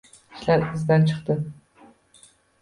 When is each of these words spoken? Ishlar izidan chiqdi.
Ishlar 0.37 0.63
izidan 0.69 1.05
chiqdi. 1.11 1.37